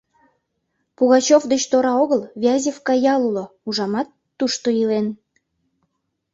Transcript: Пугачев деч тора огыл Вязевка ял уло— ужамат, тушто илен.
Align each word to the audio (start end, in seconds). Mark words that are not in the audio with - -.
Пугачев 0.95 1.43
деч 1.51 1.63
тора 1.71 1.93
огыл 2.03 2.21
Вязевка 2.41 2.93
ял 3.13 3.21
уло— 3.29 3.45
ужамат, 3.67 4.07
тушто 4.37 4.67
илен. 4.81 5.07